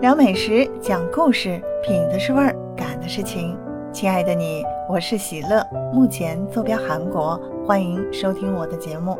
[0.00, 3.58] 聊美食，讲故事，品的是味儿，感的是情。
[3.92, 5.60] 亲爱的你，我是喜乐，
[5.92, 7.36] 目前坐标韩国，
[7.66, 9.18] 欢迎收听我的节目。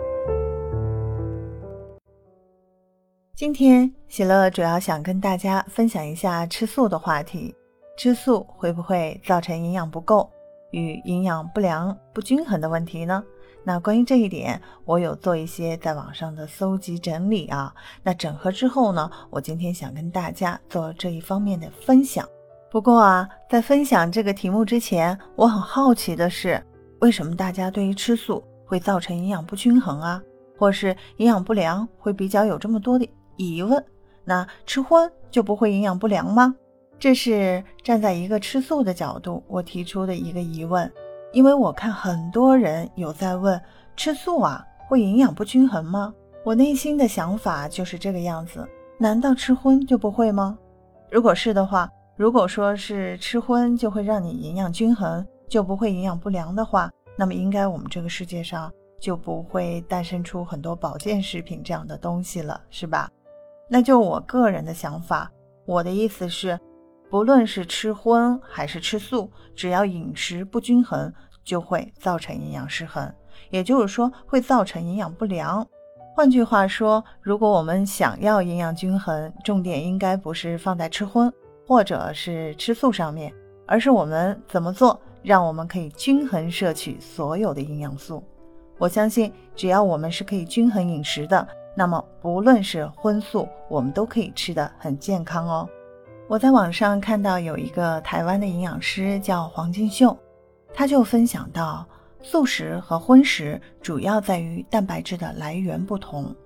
[3.34, 7.52] 今天喜乐主要想跟大家分享一下吃素的话题。
[7.96, 10.30] 吃素会不会造成营养不够
[10.70, 13.22] 与营养不良、不均衡的问题呢？
[13.64, 17.74] 那关于这一点，我有做一些在网上的搜集整理啊。
[18.02, 22.26] 那整合之后呢，我今天想跟大家做这一方面的分享。
[22.70, 26.62] 不过啊，在分享这个题目之前，我很好奇的是，
[27.00, 30.22] 为什么大家对于吃素会造成营养不均衡啊，
[30.56, 33.84] 或是营养不良会比较有这么多的疑问？
[34.24, 36.54] 那吃荤就不会营养不良吗？
[36.98, 40.90] 这是站在一个吃素的角度，我提出的一个疑问。
[41.32, 43.60] 因为我看很多人有在问
[43.94, 46.12] 吃素啊会营养不均衡吗？
[46.44, 48.66] 我内心的想法就是这个样子。
[48.98, 50.58] 难道吃荤就不会吗？
[51.10, 63.08] 如果是的话，如果说是吃荤就会让你营养均衡，就不会营养不良的话，那么应该我们这个世界上就不会诞生出很多保健食品这样的东西了，是吧？
[63.68, 65.30] 那就我个人的想法，
[65.64, 66.58] 我的意思是。
[67.10, 73.10] 不论是吃荤还是吃素，只要饮食不均衡，就会造成营养失衡，
[73.50, 75.66] 也就是说会造成营养不良。
[76.14, 81.32] 换句话说，如果我们想要营养均衡，重点应该不是放在吃荤
[81.66, 83.32] 或者是吃素上面，
[83.66, 88.22] 而是我们怎么做，让我们可以均衡摄取所有的营养素。
[88.76, 95.68] 我相信，只要我们是可以均衡饮食的，那么不论是荤素，我们都可以吃得很健康哦。
[96.28, 100.14] 我在网上看到有一个台湾的营养师叫黄金秀，
[100.74, 101.86] 他就分享到，
[102.20, 106.36] 素食和荤食主要在于蛋白质的来源不同，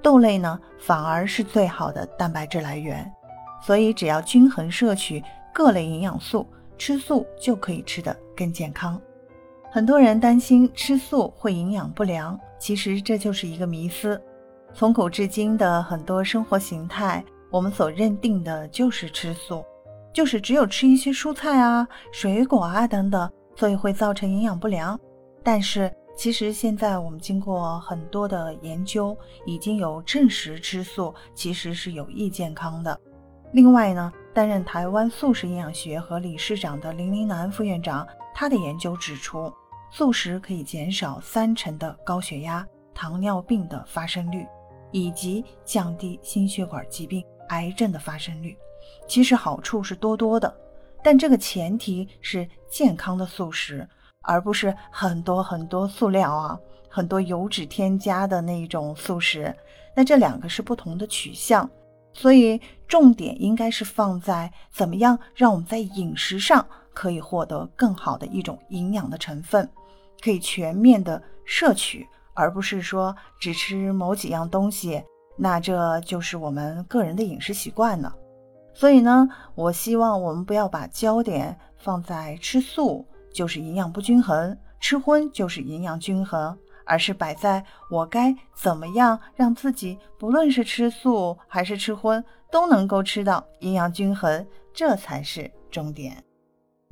[0.00, 3.12] 豆类呢反而是最好的蛋白质来源，
[3.60, 5.20] 所以只要均衡摄取
[5.52, 6.46] 各类营养素，
[6.78, 8.96] 吃素就可以吃得更健康。
[9.72, 14.22] 很多人担心吃素会营养不良，其实这就是一个迷思。
[14.72, 17.24] 从古至今的很多生活形态。
[17.52, 19.62] 我们所认定的就是吃素，
[20.10, 24.98] 就是只有吃一些蔬菜啊、水果啊等等，所以会造成营养不良。
[25.42, 29.14] 但是其实现在我们经过很多的研究，
[29.44, 32.98] 已经有证实吃素其实是有益健康的。
[33.52, 39.52] 另外呢，担任台湾素食营养学和理事长的林林南副院长，他的研究指出，
[39.90, 44.46] 素食可以减少三成的高血压、糖尿病的发生率，
[44.90, 47.22] 以及降低心血管疾病。
[47.48, 48.56] 癌症的发生率，
[49.06, 50.54] 其实好处是多多的，
[51.02, 53.86] 但这个前提是健康的素食，
[54.22, 56.58] 而不是很多很多塑料啊，
[56.88, 59.54] 很多油脂添加的那种素食。
[59.94, 61.68] 那这两个是不同的取向，
[62.14, 69.68] 所以重点应该是放在怎么样让我们在饮食上可以获得更好的一种营养的成分，
[70.22, 75.02] 可以全面的摄取，而不是说只吃某几样东西。
[75.42, 78.14] 那这就是我们个人的饮食习惯了，
[78.72, 83.04] 所以呢，我希望我们不要把焦点放在吃素
[83.34, 96.22] 就是营养不均衡，吃荤就是营养均衡，而是摆在我该怎么样让自己不论是吃素还是吃荤都能够吃到营养均衡，这才是重点。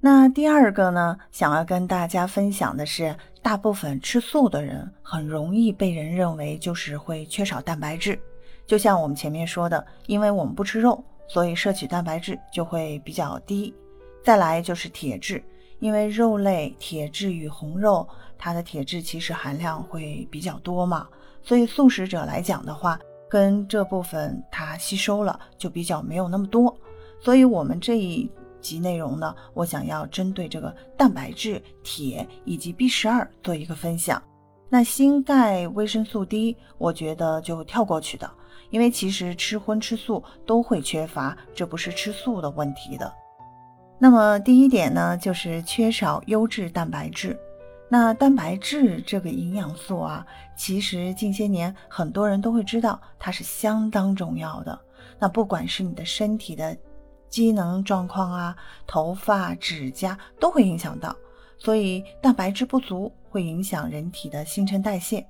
[0.00, 8.19] 那第二个呢，想要跟大家分享的是，大部分吃素的人很容易被人认为就是会缺少蛋白质。
[8.70, 13.75] 就像我们前面说的，因为我们不吃肉，所以摄取蛋白质就会比较低。
[14.22, 15.42] 再来就是铁质，
[15.81, 18.08] 因为肉类铁质与红肉，
[18.38, 21.08] 它的铁质其实含量会比较多嘛，
[21.42, 22.97] 所以素食者来讲的话，
[23.28, 26.72] 跟这部分它吸收了就比较没有那么多。
[27.20, 34.22] 所以我们这一集内容呢，我想要针对这个蛋白质、铁以及 B 十二做一个分享。
[34.69, 38.31] 那锌、钙、维生素 D，我觉得就跳过去的。
[38.70, 43.12] 因为其实吃荤吃素都会缺乏，这不是吃素的问题的。
[43.99, 47.38] 那么第一点呢，就是缺少优质蛋白质。
[47.93, 50.25] 那蛋白质这个营养素啊，
[50.56, 54.78] 其实近些年很多人都会知道它是相当重要的。
[55.19, 56.76] 那不管是你的身体的
[57.28, 58.56] 机能状况啊，
[58.87, 61.14] 头发、指甲都会影响到，
[61.58, 65.26] 所以蛋白质不足会影响人体的新陈代谢。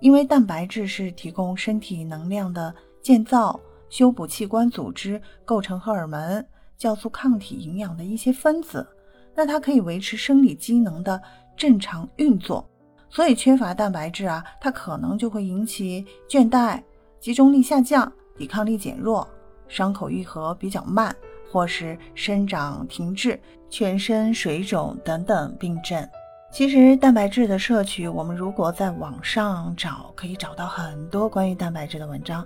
[0.00, 3.58] 因为蛋白质是提供身体能量的建造、
[3.88, 6.44] 修补器官组织、构成荷尔蒙、
[6.78, 8.86] 酵素、抗体、营养的一些分子，
[9.34, 11.20] 那它可以维持生理机能的
[11.56, 12.68] 正常运作。
[13.10, 16.82] 所以缺乏蛋白质啊，它可能就会引起倦怠、
[17.18, 19.26] 集中力下降、抵抗力减弱、
[19.66, 21.14] 伤口愈合比较慢，
[21.50, 23.40] 或是生长停滞、
[23.70, 26.06] 全身水肿等等病症。
[26.50, 32.44] 其实蛋白质的摄取，我们如果在网上找，可以找到很多关于蛋白质的文章。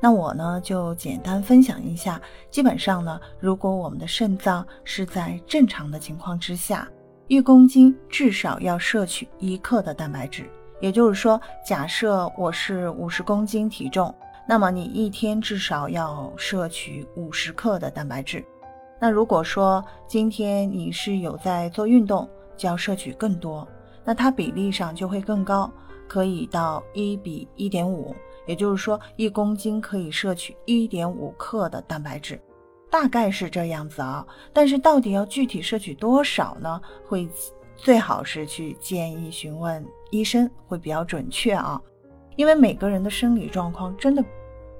[0.00, 2.20] 那我呢，就简单分享一下。
[2.50, 6.86] 基本上呢，如果我们的肾脏是在正常的情况之下，
[7.28, 10.50] 一公斤至少要摄取一克的蛋白质。
[10.80, 14.12] 也就是说，假设我是五十公斤体重，
[14.48, 18.44] 那么你一天至少要摄取五十克的蛋白质。
[19.00, 23.66] 那如果说今天你是有在做运动，就要摄取更多，
[24.04, 25.70] 那它比例上就会更高，
[26.08, 28.14] 可以到一比一点五。
[28.46, 32.38] 也就是说，一公斤可以摄取一点五克的蛋白质，
[32.90, 34.26] 大概是这样子啊。
[34.52, 36.80] 但是到底要具体摄取多少呢？
[37.06, 37.26] 会
[37.74, 41.80] 最好是去建议询问医生，会比较准确啊。
[42.36, 44.22] 因为每个人的生理状况真的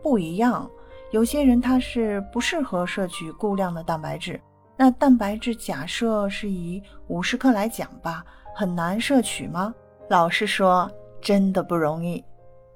[0.03, 0.71] 不一样，
[1.11, 4.39] 有些人他是不适合摄取过量的蛋白质。
[4.77, 8.25] 那蛋白质假设是以五十克来讲吧，
[8.55, 9.73] 很难摄取吗？
[10.09, 10.91] 老实说，
[11.21, 12.23] 真的不容易。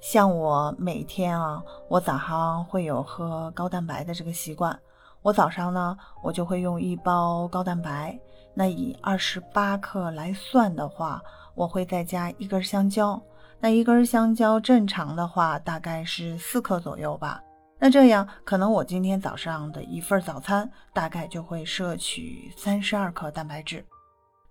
[0.00, 4.78] 像我每天啊，我早上会有喝高蛋白的这个习惯。
[5.22, 8.16] 我早上呢，我就会用一包高蛋白。
[8.54, 11.20] 那以二十八克来算的话，
[11.54, 13.20] 我会再加一根香蕉。
[13.58, 17.42] 那一根香蕉正常的话大概是四克左右吧。
[17.78, 23.84] 那这样可能我今天早上的一份早餐大概就会摄取三十二克蛋白质。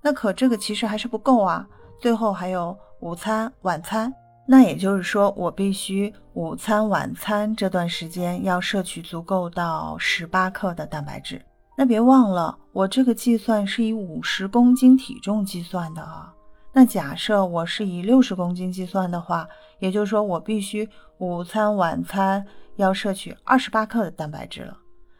[0.02, 1.68] 那可这个其实还是不够啊，
[2.00, 4.14] 最后还有午餐、晚餐。
[4.50, 11.44] 那也就是说，我必须午餐、晚餐这段时间要摄取足够到十八克的蛋白质。
[11.76, 16.34] 那别忘了，我这个计算是以五十公斤体重计算的啊。
[16.72, 19.46] 那假设我是以六十公斤计算的话，
[19.80, 20.88] 也就是说，我必须
[21.18, 22.46] 午餐、晚餐
[22.78, 24.78] 要摄取二十八克的蛋白质了。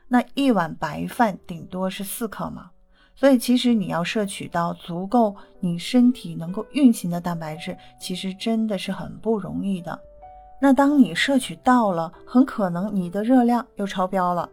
[0.08, 2.72] 那一碗白饭顶多是四克嘛。
[3.14, 10.00] 所以，其实你要摄取到足够你身体能够运行的蛋白质，其实真的是很不容易的。
[10.62, 14.48] 那当你摄取到了，很可能你的热量又超标了。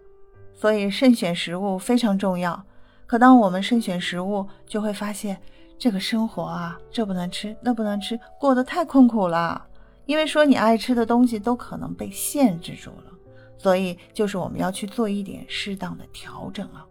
[0.54, 2.64] 所以，慎选食物非常重要。
[3.06, 5.38] 可当我们慎选食物，就会发现
[5.78, 9.62] 这个生活啊，这不能吃，那不能吃，过得太困苦了。
[10.06, 13.12] 因为说你爱吃的东西都可能被限制住了。
[13.56, 16.84] 所以，就是我们要去做一点适当的调整了。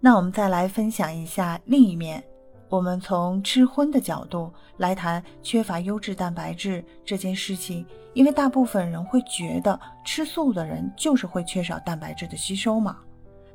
[0.00, 2.24] 那我们再来分享一下另一面，
[2.68, 7.86] 我们从吃荤的角度来谈缺乏优质蛋白质这件事情。
[8.14, 12.98] 因为大部分人会觉得吃素的人就是会缺少蛋白质的吸收嘛。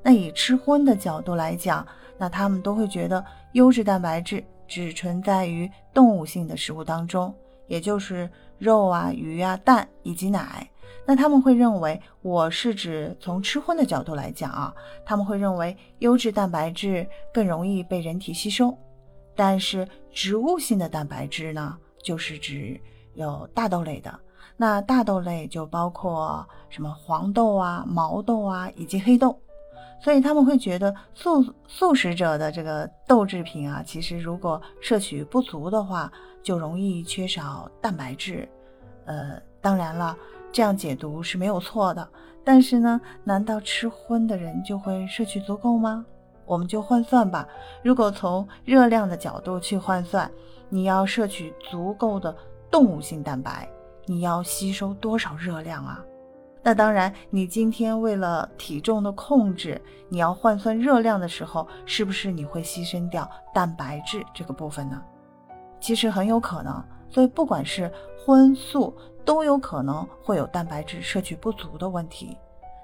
[0.01, 1.85] 那以吃荤的角度来讲，
[2.17, 7.35] 那他们都会觉得优质蛋白质只存在于动物性的食物当中，
[7.67, 8.27] 也就是
[8.57, 10.69] 肉啊、鱼啊、蛋以及奶。
[11.05, 14.73] 那他们会认为，我是指从吃荤的角度来讲啊，
[15.05, 18.77] 他们会认为优质蛋白质更容易被人体吸收。
[19.35, 22.79] 但是植物性的蛋白质呢，就是指
[23.13, 24.19] 有大豆类的。
[24.57, 29.39] 那大豆类就包括什么黄豆啊、毛豆啊以及黑豆。
[29.99, 36.11] 所以他们会觉得素素食者的这个豆制品啊，其实如果摄取不足的话，
[36.43, 38.47] 就容易缺少蛋白质。
[39.05, 40.15] 呃，当然了。
[40.49, 42.07] 这样解读是没有错的，
[42.43, 46.03] 但是呢，难道吃荤的人就会摄取足够吗？
[46.45, 47.45] 我们就换算吧。
[47.83, 50.31] 如果从热量的角度去换算，
[50.69, 52.35] 你要摄取足够的
[52.71, 53.69] 动物性蛋白，
[54.05, 56.03] 你要吸收多少热量啊？
[56.67, 65.01] 那当然，你今天为了体重的控制，你要换算热量的时候，是不是你会牺牲掉蛋白质这个部分呢？
[65.79, 66.83] 其实很有可能。
[67.07, 68.93] 所以不管是荤素。
[69.23, 72.37] 都有可能会有蛋白质摄取不足的问题，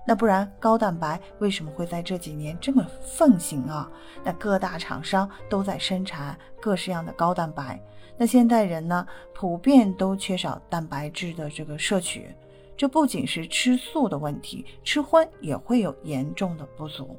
[0.06, 3.90] 那不然高蛋白为什么会在这几年这么盛行啊？
[4.26, 7.82] 那各大厂商都在生产各式样的高蛋白，
[8.18, 12.36] 那现代人呢，普遍都缺少蛋白质的这个摄取，
[12.76, 17.16] 这不仅是吃素的问题，吃荤也会有严重的不足。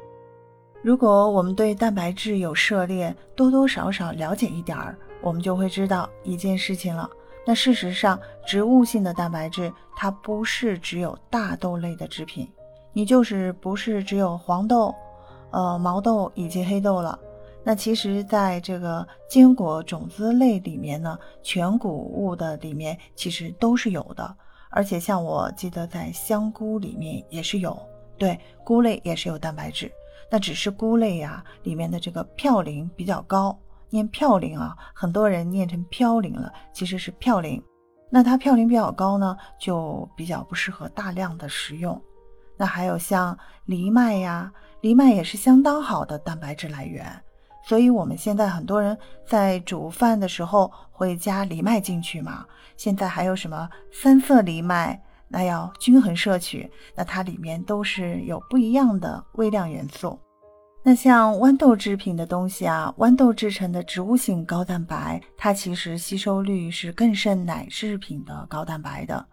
[0.83, 7.09] 如果我们对蛋白质有涉猎，多多少少了解一点儿，我们就会知道一件事情了。
[7.47, 12.47] 那事实上，植物性的蛋白质它不是只有大豆类的制品，
[12.93, 14.95] 你就是不是只有黄豆、
[15.51, 17.19] 呃毛豆以及黑豆了。
[17.63, 24.37] 那其实，在这个坚果种子类里面呢，全谷物的里面其实都是有的。
[24.77, 27.81] 而且像我记得在香菇里面也是有，
[28.19, 29.91] 对，菇类也是有蛋白质。
[30.29, 33.57] 那只是菇类呀里面的这个嘌呤比较高。
[33.91, 37.63] 念嘌呤啊，很多人念成嘌呤了，其实是嘌呤。
[38.11, 42.01] 那它嘌呤比较高呢，就比较不适合大量的食用。
[42.57, 47.07] 那还有像藜麦呀，藜麦也是相当好的蛋白质来源。
[47.67, 52.45] 所以，我们现在很多人在煮饭的时候会加藜麦进去嘛。
[52.77, 60.19] 现在还有什么三色藜麦，那要均衡摄取，那它里面都是有不一样的微量元素。
[60.83, 69.25] 那像豌豆制品的东西啊，豌豆制成的植物性高蛋白，它其实吸收率是更胜奶制品的高蛋白的。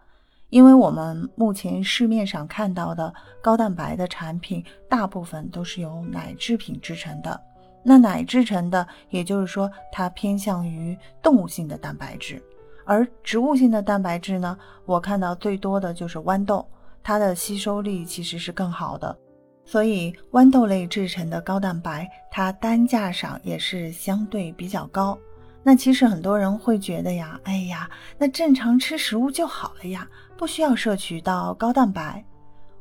[0.48, 3.12] 因为我们目前市面上看到的
[3.42, 7.38] 高蛋白的产品，大部分都是由奶制品制成的。
[7.82, 12.42] 那奶制成的，也就是说它偏向于动物性的蛋白质，
[12.84, 16.66] 而植物性的蛋白质呢，我看到最多的就是豌豆，
[17.02, 19.16] 它的吸收力其实是更好的。
[19.64, 25.16] 所以，豌豆类制成的高蛋白，它单价上也是相对比较高。
[25.62, 32.24] 那其实很多人会觉得呀，哎呀，那正常吃食物就好了呀，不需要摄取到高蛋白。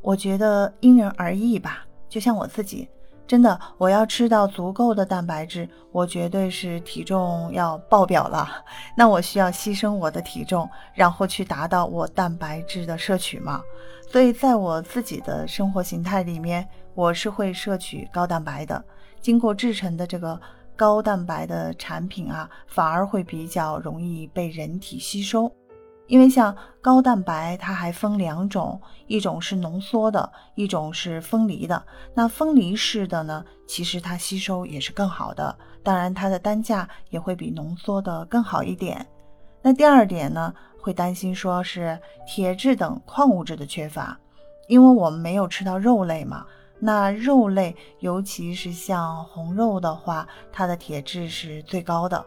[0.01, 1.85] 我觉得因人而异吧。
[2.09, 2.89] 就像我自己，
[3.31, 8.45] 真的，我要吃到足够的蛋白质，我绝对是体重要爆表了。
[8.93, 13.61] 那我需要牺牲我的体重，然后去达到我蛋白质的摄取吗？
[14.11, 16.67] 所以在我自己的生活形态里面。
[16.93, 18.83] 我是会摄取高蛋白的，
[19.21, 20.37] 经过制成的这个
[20.75, 25.49] 高蛋白的产品啊，反而会比较容易被人体吸收。
[26.11, 28.77] 因为像高蛋白，它还分两种，
[29.07, 31.81] 一种是浓缩的，一种是分离的。
[32.13, 39.07] 那分离式的呢，其实它吸收也是更好的，当然它的单价也会比浓缩的更好一点。
[39.61, 44.19] 那第二点呢，会担心说是铁质等矿物质的缺乏，
[44.67, 46.45] 因为我们没有吃到肉类嘛。
[46.77, 52.25] 那肉类，尤其是像红肉的话，它的铁质是最高的。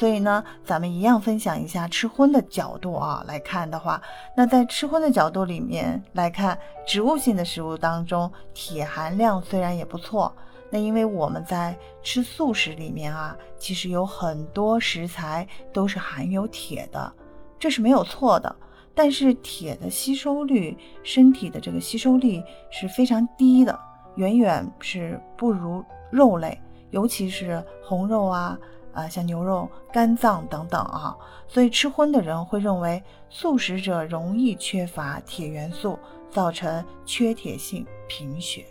[0.00, 4.00] 所以呢，咱们一样分享一下吃荤的角度啊来看的话，
[4.34, 10.34] 那在吃荤的角度里面来看，植物性的食物当中，铁含量虽然也不错。
[10.70, 17.12] 那因为我们在吃素食里面啊，其实有很多食材都是含有铁的，
[17.58, 18.56] 这是没有错的。
[18.94, 23.78] 但是铁的吸收率，身体的这个吸收力是非常低的。
[24.16, 28.58] 远远是不如肉类，尤其是红肉啊，
[28.92, 31.16] 啊像牛肉、肝脏等等啊，
[31.48, 35.98] 所以吃荤的人会认为素食者容易缺乏铁元素，
[36.30, 38.64] 造成缺铁性贫血。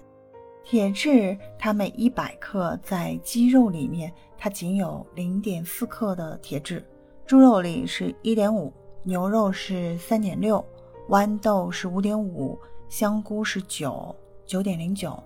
[0.64, 6.86] 铁质它每一百克在鸡肉里面，它仅有零点四克的铁质，
[7.26, 8.72] 猪肉里是一点五，
[9.04, 10.64] 牛肉是三点六，
[11.10, 15.18] 豌豆是五点五，香菇是九九点零九。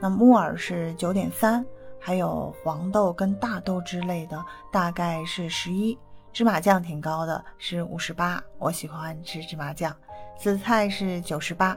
[0.00, 1.64] 那木耳是九点三，
[2.00, 5.98] 还有黄豆跟大豆之类的，大概是十一。
[6.32, 8.42] 芝麻酱挺高的，是五十八。
[8.58, 9.96] 我喜欢吃芝麻酱。
[10.38, 11.76] 紫菜是九十八。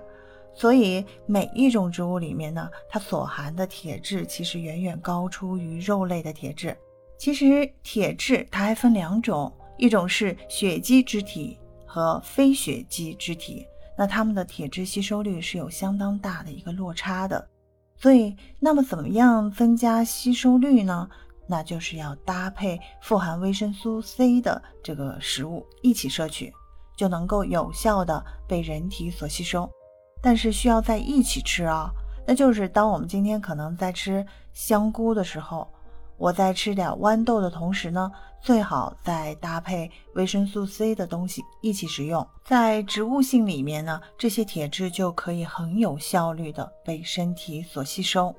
[0.53, 6.77] 所以每一种植物里面呢，它所含的铁质其实远远高出于肉类的铁质。
[7.17, 13.65] 其实铁质它还分两种，一种是血基之体和非血基之体。
[13.97, 17.47] 那它们的铁质吸收率是有相当大的一个落差的。
[18.01, 21.10] 所以，那么怎么样增加吸收率呢？
[21.48, 26.53] 那就是要搭配富含维生素 C 的这个食物一起摄取，
[26.96, 29.70] 就能够有效的被人体所吸收。
[30.22, 31.91] 但是需要在一起吃啊，
[32.25, 35.68] 那就是当我们今天可能在吃香菇的时候。
[36.19, 38.11] 我在吃点豌豆的同时呢，
[38.41, 42.27] 最好再搭配维生素 C 的东西一起食用。
[42.43, 48.35] 在植物性里面呢，这些铁质就可以很有效率的被身体所吸收。